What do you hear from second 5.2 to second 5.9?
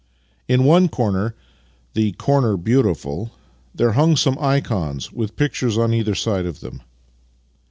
pictures